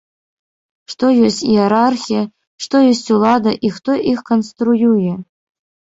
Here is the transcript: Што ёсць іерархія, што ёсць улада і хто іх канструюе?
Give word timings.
Што 0.93 1.05
ёсць 1.27 1.41
іерархія, 1.55 2.23
што 2.67 2.75
ёсць 2.91 3.05
улада 3.19 3.51
і 3.69 3.71
хто 3.77 3.91
іх 4.13 4.19
канструюе? 4.31 5.13